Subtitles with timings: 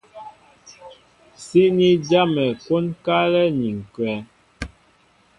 [1.45, 4.15] Síní jámɛ kwónkálɛ́ ni ǹkwɛ̌.